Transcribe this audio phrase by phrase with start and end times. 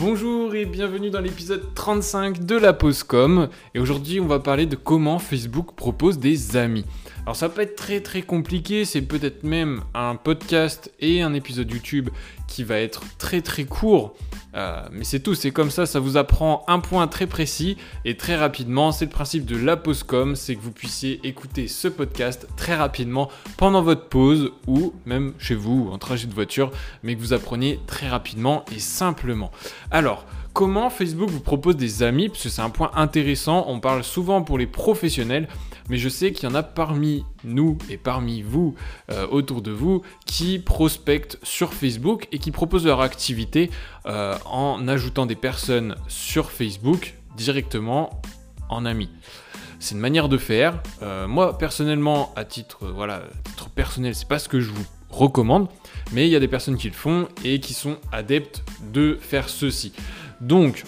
[0.00, 3.50] Bonjour et bienvenue dans l'épisode 35 de la Postcom.
[3.74, 6.86] Et aujourd'hui, on va parler de comment Facebook propose des amis.
[7.26, 11.70] Alors ça peut être très très compliqué, c'est peut-être même un podcast et un épisode
[11.70, 12.08] YouTube
[12.48, 14.16] qui va être très très court.
[14.56, 18.16] Euh, mais c'est tout, c'est comme ça, ça vous apprend un point très précis et
[18.16, 18.90] très rapidement.
[18.90, 23.28] C'est le principe de la Postcom, c'est que vous puissiez écouter ce podcast très rapidement
[23.56, 27.78] pendant votre pause ou même chez vous en trajet de voiture, mais que vous appreniez
[27.86, 29.52] très rapidement et simplement.
[29.90, 34.04] Alors, comment Facebook vous propose des amis, parce que c'est un point intéressant, on parle
[34.04, 35.48] souvent pour les professionnels,
[35.88, 38.74] mais je sais qu'il y en a parmi nous et parmi vous,
[39.10, 43.70] euh, autour de vous, qui prospectent sur Facebook et qui proposent leur activité
[44.06, 48.20] euh, en ajoutant des personnes sur Facebook directement
[48.68, 49.10] en amis.
[49.80, 50.80] C'est une manière de faire.
[51.02, 54.84] Euh, moi, personnellement, à titre, voilà, à titre personnel, c'est pas ce que je vous
[55.10, 55.68] recommande,
[56.12, 59.48] mais il y a des personnes qui le font et qui sont adeptes de faire
[59.48, 59.92] ceci.
[60.40, 60.84] Donc,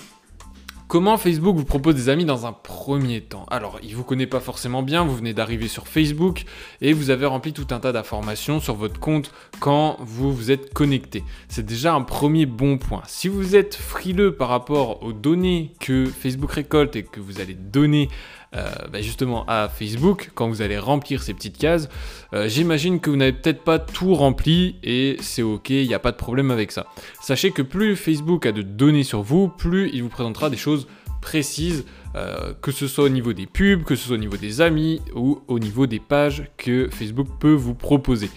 [0.92, 4.41] Comment Facebook vous propose des amis dans un premier temps Alors, il vous connaît pas
[4.41, 6.45] forcément bien, vous venez d'arriver sur Facebook
[6.83, 10.75] et vous avez rempli tout un tas d'informations sur votre compte quand vous vous êtes
[10.75, 11.25] connecté.
[11.48, 13.00] C'est déjà un premier bon point.
[13.06, 17.55] Si vous êtes frileux par rapport aux données que Facebook récolte et que vous allez
[17.55, 18.11] donner
[18.55, 21.89] euh, bah, justement à Facebook quand vous allez remplir ces petites cases.
[22.34, 25.98] Euh, j'imagine que vous n'avez peut-être pas tout rempli et c'est ok, il n'y a
[25.98, 26.86] pas de problème avec ça.
[27.23, 30.86] Sachez que plus Facebook a de données sur vous, plus il vous présentera des choses
[31.23, 34.61] précises, euh, que ce soit au niveau des pubs, que ce soit au niveau des
[34.61, 38.28] amis ou au niveau des pages que Facebook peut vous proposer.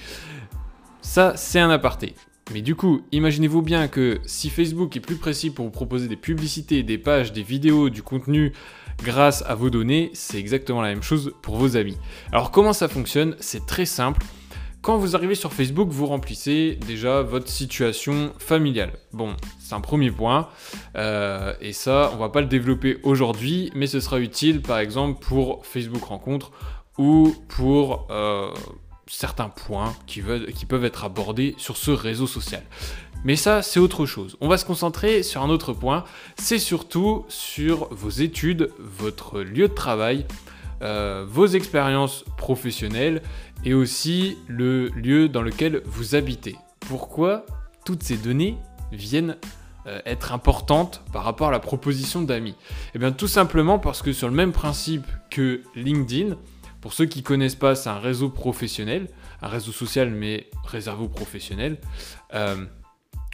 [1.01, 2.15] Ça, c'est un aparté.
[2.53, 6.15] Mais du coup, imaginez-vous bien que si Facebook est plus précis pour vous proposer des
[6.15, 8.53] publicités, des pages, des vidéos, du contenu,
[9.03, 11.97] grâce à vos données, c'est exactement la même chose pour vos amis.
[12.31, 13.35] Alors comment ça fonctionne?
[13.39, 14.23] C'est très simple.
[14.81, 18.93] Quand vous arrivez sur Facebook, vous remplissez déjà votre situation familiale.
[19.13, 20.47] Bon, c'est un premier point.
[20.95, 25.25] Euh, et ça, on va pas le développer aujourd'hui, mais ce sera utile par exemple
[25.25, 26.51] pour Facebook Rencontres
[26.99, 28.53] ou pour euh,
[29.07, 32.61] certains points qui peuvent être abordés sur ce réseau social.
[33.25, 34.37] Mais ça, c'est autre chose.
[34.39, 36.03] On va se concentrer sur un autre point.
[36.37, 40.27] C'est surtout sur vos études, votre lieu de travail,
[40.83, 43.23] euh, vos expériences professionnelles
[43.63, 46.55] et aussi le lieu dans lequel vous habitez.
[46.81, 47.47] Pourquoi
[47.83, 48.57] toutes ces données
[48.91, 49.37] viennent
[49.87, 52.55] euh, être importantes par rapport à la proposition d'amis?
[52.93, 56.35] Eh bien tout simplement parce que sur le même principe que LinkedIn,
[56.79, 59.07] pour ceux qui ne connaissent pas, c'est un réseau professionnel,
[59.41, 61.79] un réseau social mais réservé aux professionnels.
[62.35, 62.65] Euh,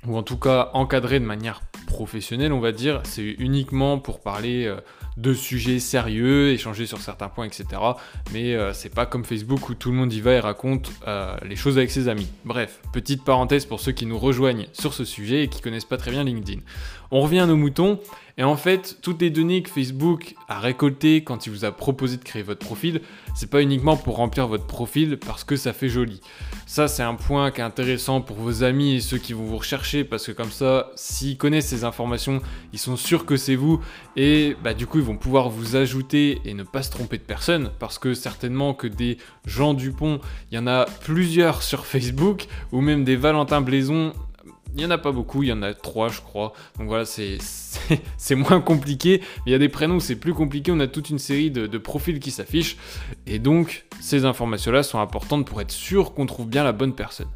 [0.08, 3.02] ou en tout cas encadré de manière professionnelle, on va dire.
[3.04, 4.78] C'est uniquement pour parler euh,
[5.18, 7.66] de sujets sérieux, échanger sur certains points, etc.
[8.34, 11.36] Mais euh, c'est pas comme Facebook où tout le monde y va et raconte euh,
[11.48, 12.28] les choses avec ses amis.
[12.46, 15.98] Bref, petite parenthèse pour ceux qui nous rejoignent sur ce sujet et qui connaissent pas
[15.98, 16.62] très bien LinkedIn.
[17.12, 18.00] On revient à nos moutons.
[18.38, 22.16] Et en fait, toutes les données que Facebook a récoltées quand il vous a proposé
[22.16, 23.02] de créer votre profil,
[23.36, 26.22] c'est pas uniquement pour remplir votre profil parce que ça fait joli.
[26.66, 29.58] Ça, c'est un point qui est intéressant pour vos amis et ceux qui vont vous
[29.58, 33.82] rechercher parce que comme ça, s'ils connaissent ces informations, ils sont sûrs que c'est vous
[34.16, 37.72] et bah du coup, vont pouvoir vous ajouter et ne pas se tromper de personne
[37.80, 40.20] parce que certainement que des Jean Dupont,
[40.52, 44.14] il y en a plusieurs sur Facebook ou même des Valentin Blaison
[44.74, 46.54] il n'y en a pas beaucoup, il y en a trois, je crois.
[46.78, 47.40] Donc voilà, c'est
[48.36, 49.22] moins compliqué.
[49.46, 50.72] Il y a des prénoms c'est plus compliqué.
[50.72, 52.78] On a toute une série de, profils qui s'affichent.
[53.28, 57.28] Et donc, ces informations-là sont importantes pour être sûr qu'on trouve bien la bonne personne.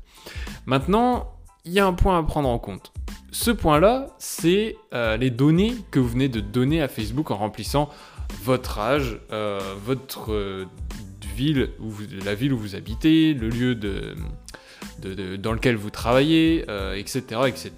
[0.66, 1.34] Maintenant,
[1.66, 2.94] il y a un point à prendre en compte.
[3.38, 7.90] Ce point-là, c'est euh, les données que vous venez de donner à Facebook en remplissant
[8.46, 10.66] votre âge, euh, votre euh,
[11.36, 11.70] ville,
[12.24, 13.76] la ville où vous habitez, le lieu
[15.38, 16.66] dans lequel vous travaillez,
[16.96, 17.72] etc., etc.,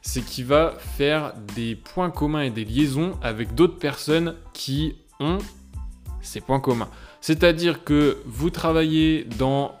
[0.00, 5.38] c'est qu'il va faire des points communs et des liaisons avec d'autres personnes qui ont
[6.22, 6.88] ces points communs.
[7.20, 9.74] C'est-à-dire que vous travaillez dans,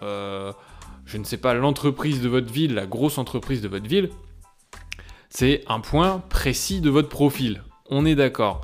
[1.06, 4.10] je ne sais pas, l'entreprise de votre ville, la grosse entreprise de votre ville,
[5.30, 7.62] c'est un point précis de votre profil.
[7.88, 8.60] On est d'accord.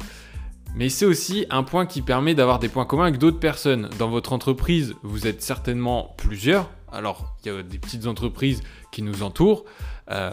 [0.75, 3.89] Mais c'est aussi un point qui permet d'avoir des points communs avec d'autres personnes.
[3.99, 9.03] Dans votre entreprise, vous êtes certainement plusieurs, alors, il y a des petites entreprises qui
[9.03, 9.65] nous entourent.
[10.11, 10.33] Euh,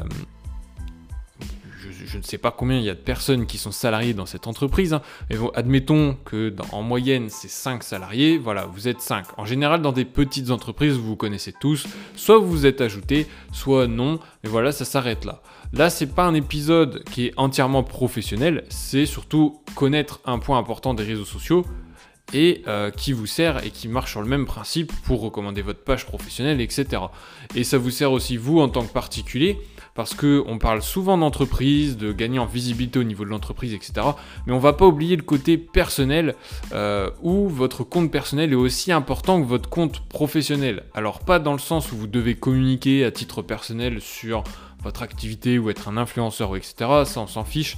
[2.03, 4.47] je, ne sais pas combien il y a de personnes qui sont salariées dans cette
[4.47, 5.01] entreprise, hein.
[5.29, 9.25] mais admettons que en moyenne c'est 5 salariés, voilà, vous êtes 5.
[9.37, 11.85] En général, dans des petites entreprises, vous vous connaissez tous,
[12.15, 15.41] soit vous vous êtes ajouté, soit non, mais voilà, ça s'arrête là.
[15.73, 20.93] Là, c'est pas un épisode qui est entièrement professionnel, c'est surtout connaître un point important
[20.93, 21.65] des réseaux sociaux,
[22.31, 25.83] et euh, qui vous sert et qui marche sur le même principe pour recommander votre
[25.83, 27.03] page professionnelle, etc.
[27.55, 29.59] Et ça vous sert aussi vous en tant que particulier
[29.95, 33.93] parce que on parle souvent d'entreprise, de gagner en visibilité au niveau de l'entreprise, etc.
[34.45, 36.35] Mais on va pas oublier le côté personnel
[36.73, 40.83] euh, où votre compte personnel est aussi important que votre compte professionnel.
[40.93, 44.43] Alors pas dans le sens où vous devez communiquer à titre personnel sur
[44.83, 46.73] votre activité ou être un influenceur, etc.
[47.05, 47.77] Ça on s'en fiche.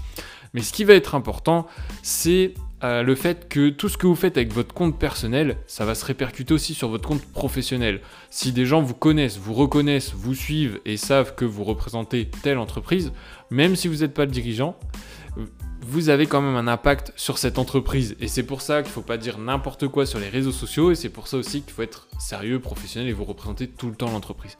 [0.53, 1.67] Mais ce qui va être important,
[2.01, 2.53] c'est
[2.85, 5.95] euh, le fait que tout ce que vous faites avec votre compte personnel, ça va
[5.95, 8.01] se répercuter aussi sur votre compte professionnel.
[8.29, 12.59] Si des gens vous connaissent, vous reconnaissent, vous suivent et savent que vous représentez telle
[12.59, 13.11] entreprise,
[13.49, 14.77] même si vous n'êtes pas le dirigeant,
[15.81, 18.15] vous avez quand même un impact sur cette entreprise.
[18.19, 20.91] Et c'est pour ça qu'il ne faut pas dire n'importe quoi sur les réseaux sociaux
[20.91, 23.95] et c'est pour ça aussi qu'il faut être sérieux, professionnel et vous représenter tout le
[23.95, 24.57] temps l'entreprise.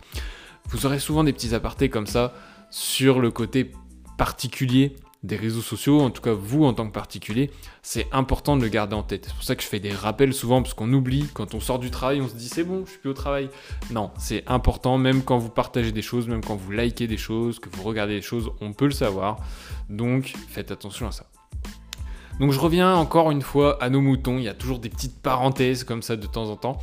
[0.69, 2.33] Vous aurez souvent des petits apartés comme ça
[2.71, 3.71] sur le côté
[4.17, 4.95] particulier
[5.25, 7.51] des réseaux sociaux, en tout cas vous en tant que particulier,
[7.81, 9.25] c'est important de le garder en tête.
[9.27, 11.79] C'est pour ça que je fais des rappels souvent, parce qu'on oublie, quand on sort
[11.79, 13.49] du travail, on se dit c'est bon, je suis plus au travail.
[13.91, 17.59] Non, c'est important, même quand vous partagez des choses, même quand vous likez des choses,
[17.59, 19.37] que vous regardez des choses, on peut le savoir.
[19.89, 21.25] Donc faites attention à ça.
[22.39, 25.21] Donc je reviens encore une fois à nos moutons, il y a toujours des petites
[25.21, 26.79] parenthèses comme ça de temps en temps.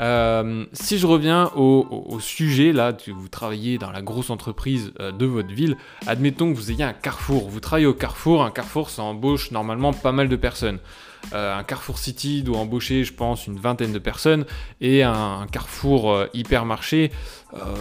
[0.00, 5.26] Euh, si je reviens au, sujet, là, vous travaillez dans la grosse entreprise euh, de
[5.26, 7.48] votre ville, admettons que vous ayez un carrefour.
[7.48, 10.78] Vous travaillez au carrefour, un carrefour, ça embauche normalement pas mal de personnes.
[11.34, 14.46] Euh, un Carrefour City doit embaucher, je pense, une vingtaine de personnes,
[14.80, 17.10] et un, Carrefour hypermarché,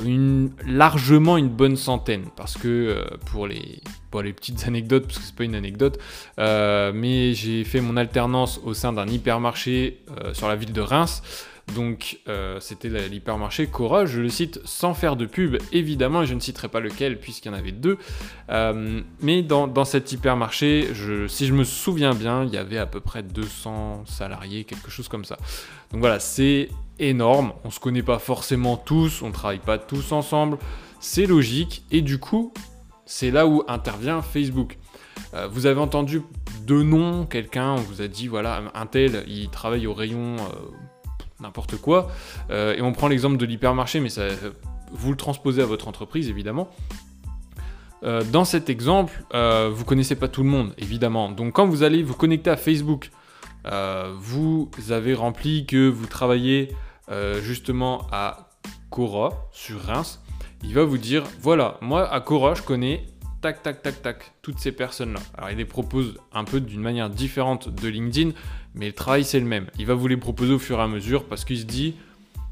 [0.04, 2.26] une, largement une bonne centaine.
[2.36, 3.80] Parce que pour les,
[4.10, 6.00] pour les petites anecdotes, parce que c'est pas une anecdote,
[6.40, 10.02] mais j'ai fait mon alternance au sein d'un hypermarché
[10.34, 11.22] sur la ville de Reims.
[11.76, 16.34] Donc euh, c'était l'hypermarché Cora, je le cite sans faire de pub évidemment, et je
[16.34, 17.98] ne citerai pas lequel puisqu'il y en avait deux.
[18.50, 20.88] Euh, mais dans, cet hypermarché,
[21.28, 25.08] si je me souviens bien, il y avait à peu près 200 salariés, quelque chose
[25.08, 25.38] comme ça.
[25.92, 26.70] Donc voilà, c'est
[27.00, 30.58] énorme, on ne se connaît pas forcément tous, on ne travaille pas tous ensemble,
[31.00, 32.54] c'est logique, et du coup,
[33.06, 34.78] c'est là où intervient Facebook.
[35.34, 36.22] Euh, vous avez entendu
[36.66, 40.38] deux noms, quelqu'un, vous a dit, voilà, un tel, il travaille au rayon
[41.40, 42.10] n'importe quoi.
[42.50, 44.28] Euh, et on prend l'exemple de l'hypermarché, mais ça,
[44.92, 46.70] vous le transposez à votre entreprise, évidemment.
[48.04, 51.32] Euh, dans cet exemple, euh, vous connaissez pas tout le monde, évidemment.
[51.32, 53.12] Donc quand vous allez vous connecter à Facebook,
[54.20, 56.74] vous avez rempli que vous travaillez
[57.42, 58.52] justement à
[58.90, 60.22] Cora, sur Reims.
[60.64, 63.06] Il va vous dire, voilà, moi à Cora, je connais
[63.54, 65.20] tac, tac, tac, toutes ces personnes-là.
[65.38, 68.32] Alors il les propose un peu d'une manière différente de LinkedIn,
[68.76, 69.68] mais le travail c'est le même.
[69.78, 71.96] Il va vous les proposer au fur et à mesure parce qu'il se dit,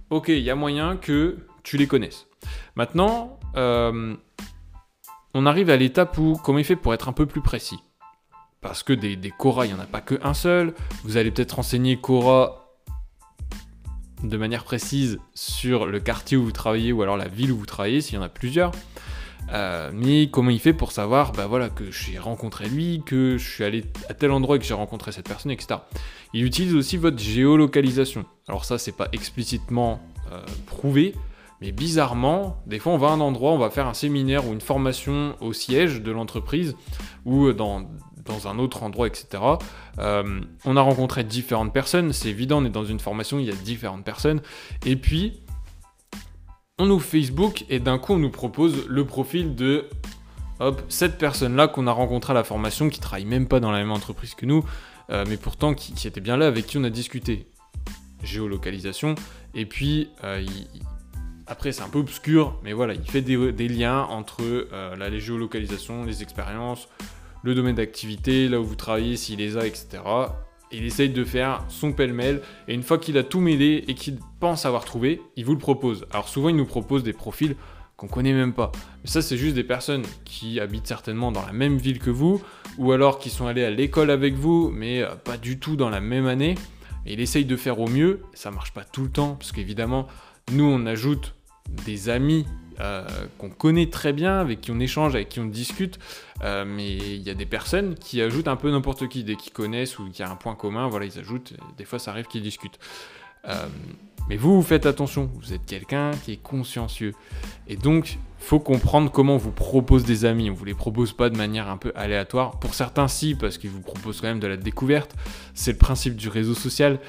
[0.10, 2.28] ok, il y a moyen que tu les connaisses.
[2.76, 4.16] Maintenant, euh,
[5.34, 7.80] on arrive à l'étape où, comment il fait pour être un peu plus précis?
[8.62, 10.74] Parce que des, des Cora, il n'y en a pas qu'un seul.
[11.04, 12.66] Vous allez peut-être renseigner Cora
[14.24, 17.66] de manière précise sur le quartier où vous travaillez ou alors la ville où vous
[17.66, 18.72] travaillez, s'il y en a plusieurs.
[19.52, 23.48] Euh, mais comment il fait pour savoir bah voilà, que j'ai rencontré lui, que je
[23.48, 25.82] suis allé à tel endroit et que j'ai rencontré cette personne, etc.
[26.34, 28.26] Il utilise aussi votre géolocalisation.
[28.48, 30.02] Alors ça, c'est pas explicitement
[30.32, 31.14] euh, prouvé,
[31.62, 34.54] mais bizarrement, des fois on va à un endroit, on va faire un séminaire ou
[34.54, 36.76] une formation au siège de l'entreprise
[37.24, 37.88] ou dans,
[38.26, 39.44] dans un autre endroit, etc.
[40.00, 43.52] Euh, on a rencontré différentes personnes, c'est évident, on est dans une formation, il y
[43.52, 44.42] a différentes personnes,
[44.86, 45.40] et puis
[46.78, 49.86] on ouvre Facebook et d'un coup on nous propose le profil de
[50.60, 53.80] hop, cette personne-là qu'on a rencontré à la formation, qui travaille même pas dans la
[53.80, 54.66] même entreprise que nous,
[55.10, 57.48] euh, mais pourtant qui, était bien là, avec qui on a discuté.
[58.24, 59.16] Géolocalisation.
[59.54, 60.44] Et puis, euh,
[61.48, 65.20] après c'est un peu obscur, mais voilà, il fait des, liens entre euh, la, les
[65.20, 66.90] géolocalisations, les expériences,
[67.44, 70.02] le domaine d'activité, là où vous travaillez, s'il les a, etc
[70.72, 74.18] il essaye de faire son pêle-mêle, et une fois qu'il a tout mêlé et qu'il
[74.40, 76.06] pense avoir trouvé, il vous le propose.
[76.12, 77.56] Alors souvent, il nous propose des profils
[77.98, 78.72] qu'on connaît même pas.
[79.04, 82.42] Mais ça, c'est juste des personnes qui habitent certainement dans la même ville que vous,
[82.78, 85.90] ou alors qui sont allées à l'école avec vous, mais euh, pas du tout dans
[85.90, 86.56] la même année.
[87.06, 90.08] Il essaye de faire au mieux, ça marche pas tout le temps, parce qu'évidemment,
[90.52, 91.36] nous, on ajoute
[91.86, 92.46] des amis
[92.82, 95.98] euh, qu'on connaît très bien, avec qui on échange, avec qui on discute,
[96.44, 99.54] euh, mais il y a des personnes qui ajoutent un peu n'importe qui, dès qu'ils
[99.54, 102.26] connaissent ou qu'il y a un point commun, voilà, ils ajoutent, des fois ça arrive
[102.26, 102.80] qu'ils discutent.
[103.48, 103.68] Euh,
[104.28, 107.14] mais vous, vous faites attention, vous êtes quelqu'un qui est consciencieux.
[107.68, 110.50] Et donc, faut comprendre comment on vous propose des amis.
[110.50, 112.60] On vous les propose pas de manière un peu aléatoire.
[112.60, 115.16] Pour certains, si, parce qu'ils vous proposent quand même de la découverte.
[115.54, 117.00] C'est le principe du réseau social.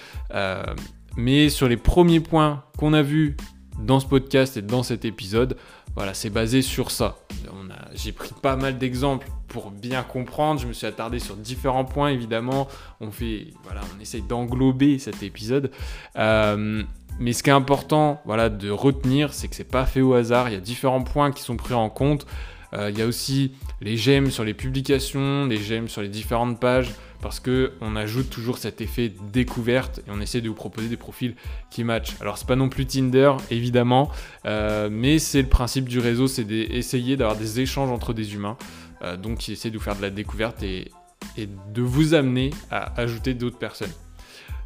[1.17, 3.37] mais sur les premiers points qu'on a vus
[3.79, 5.57] dans ce podcast et dans cet épisode,
[5.95, 7.17] voilà, c'est basé sur ça.
[7.95, 10.61] J'ai pris pas mal d'exemples pour bien comprendre.
[10.61, 12.69] Je me suis attardé sur différents points, évidemment.
[13.01, 15.71] On fait, voilà, on essaye d'englober cet épisode.
[16.17, 16.83] Euh,
[17.19, 20.49] mais ce qui est important, voilà, de retenir, c'est que c'est pas fait au hasard.
[20.49, 22.27] Il y a différents points qui sont pris en compte.
[22.75, 26.59] Euh, il y a aussi les j'aime sur les publications, les j'aime sur les différentes
[26.59, 26.91] pages,
[27.21, 30.97] parce que on ajoute toujours cet effet découverte et on essaie de vous proposer des
[30.97, 31.35] profils
[31.71, 32.17] qui matchent.
[32.21, 34.11] Alors c'est pas non plus Tinder évidemment,
[34.45, 38.57] euh, mais c'est le principe du réseau, c'est d'essayer d'avoir des échanges entre des humains,
[39.03, 40.91] euh, donc qui essaient de vous faire de la découverte et
[41.37, 43.93] de vous amener à ajouter d'autres personnes.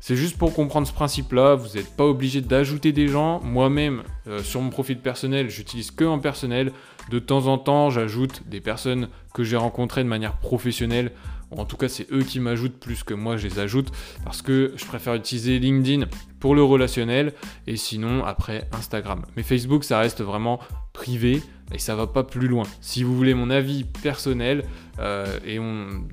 [0.03, 3.41] C'est juste pour comprendre ce principe-là, vous n'êtes pas obligé d'ajouter des gens.
[3.41, 6.73] Moi-même, euh, sur mon profil personnel, j'utilise que en personnel.
[7.09, 11.13] De temps en temps, j'ajoute des personnes que j'ai rencontrées de manière professionnelle.
[11.51, 13.91] En tout cas, c'est eux qui m'ajoutent plus que moi je les ajoute
[14.25, 16.07] parce que je préfère utiliser LinkedIn
[16.39, 17.33] pour le relationnel
[17.67, 19.23] et sinon après Instagram.
[19.37, 20.61] Mais Facebook, ça reste vraiment
[20.93, 21.43] privé
[21.73, 22.65] et ça va pas plus loin.
[22.81, 24.65] Si vous voulez mon avis personnel
[25.01, 25.59] euh, et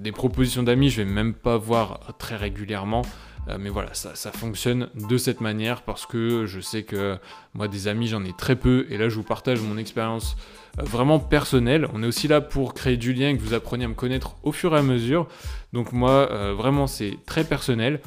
[0.01, 3.03] des propositions d'amis, je vais même pas voir très régulièrement.
[3.49, 7.17] Euh, mais voilà, ça, fonctionne de cette manière parce que je sais que
[7.53, 8.85] moi, des amis, j'en ai très peu.
[8.89, 10.35] Et là, je vous partage mon expérience
[10.79, 11.87] euh, vraiment personnelle.
[11.93, 14.51] On est aussi là pour créer du lien, que vous appreniez à me connaître au
[14.51, 15.27] fur et à mesure.
[15.73, 18.01] Donc moi, euh, vraiment, c'est très personnel.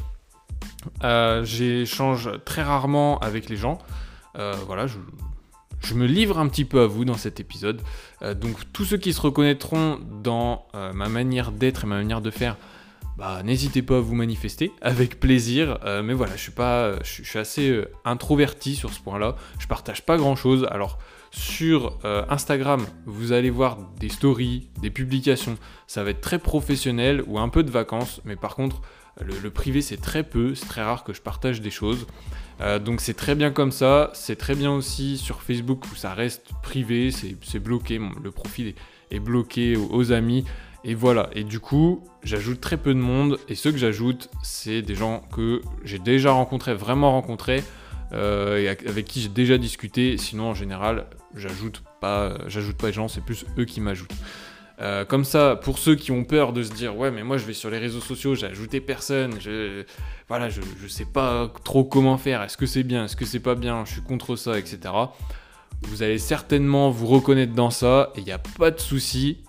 [1.43, 3.79] J'échange très rarement avec les gens.
[4.35, 7.81] voilà, je me livre un petit peu à vous dans cet épisode.
[8.23, 12.57] donc tous ceux qui se reconnaîtront dans ma manière d'être et ma manière de faire,
[13.17, 15.79] bah, n'hésitez pas à vous manifester avec plaisir.
[15.85, 19.37] Euh, mais voilà, je suis pas, je, suis assez euh, introverti sur ce point-là.
[19.59, 20.67] Je partage pas grand-chose.
[20.71, 20.99] Alors
[21.31, 25.59] sur euh, Instagram, vous allez voir des stories, des publications.
[25.87, 28.23] Ça va être très professionnel ou un peu de vacances.
[28.25, 28.81] Mais par contre,
[29.21, 30.55] le, privé c'est très peu.
[30.55, 32.07] C'est très rare que je partage des choses.
[32.85, 34.11] donc c'est très bien comme ça.
[34.15, 37.11] C'est très bien aussi sur Facebook où ça reste privé.
[37.11, 38.01] C'est bloqué.
[38.23, 38.75] le profil
[39.11, 40.45] est, bloqué aux amis.
[40.83, 44.81] Et voilà, et du coup, j'ajoute très peu de monde, et ceux que j'ajoute, c'est
[44.81, 47.63] des gens que j'ai déjà rencontrés, vraiment rencontrés,
[48.13, 50.17] euh, et avec qui j'ai déjà discuté.
[50.17, 54.15] Sinon, en général, j'ajoute pas, j'ajoute pas de gens, c'est plus eux qui m'ajoutent.
[54.81, 57.45] Euh, comme ça, pour ceux qui ont peur de se dire ouais mais moi je
[57.45, 59.85] vais sur les réseaux sociaux, j'ai ajouté personne, je,
[60.27, 63.41] voilà, je, je sais pas trop comment faire, est-ce que c'est bien, est-ce que c'est
[63.41, 64.79] pas bien, je suis contre ça, etc.
[65.83, 69.43] Vous allez certainement vous reconnaître dans ça et il n'y a pas de souci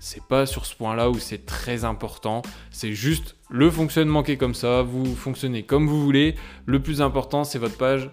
[0.00, 2.42] c'est pas sur ce point-là où c'est très important.
[2.70, 4.82] C'est juste le fonctionnement qui est comme ça.
[4.82, 6.34] Vous fonctionnez comme vous voulez.
[6.66, 8.10] Le plus important, c'est votre page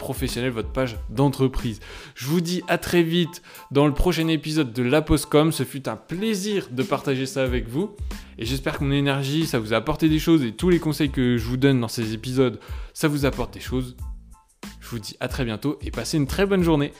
[0.00, 1.78] professionnelle, votre page d'entreprise.
[2.14, 5.52] Je vous dis à très vite dans le prochain épisode de La Postcom.
[5.52, 7.94] Ce fut un plaisir de partager ça avec vous.
[8.38, 11.10] Et j'espère que mon énergie, ça vous a apporté des choses et tous les conseils
[11.10, 12.58] que je vous donne dans ces épisodes,
[12.94, 13.96] ça vous apporte des choses.
[14.80, 16.92] Je vous dis à très bientôt et passez une très bonne journée.